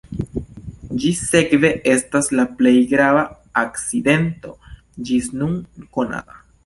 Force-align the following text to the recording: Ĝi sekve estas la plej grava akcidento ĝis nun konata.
Ĝi 1.01 1.09
sekve 1.17 1.69
estas 1.91 2.31
la 2.39 2.45
plej 2.61 2.73
grava 2.93 3.21
akcidento 3.65 4.55
ĝis 5.11 5.29
nun 5.43 5.53
konata. 5.99 6.41